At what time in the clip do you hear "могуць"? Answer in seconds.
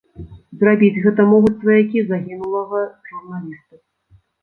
1.35-1.53